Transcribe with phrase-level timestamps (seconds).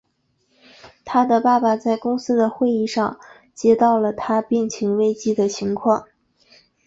[1.05, 3.19] 他的爸爸在公司的会议上
[3.53, 6.05] 接到了他病情危机的情况。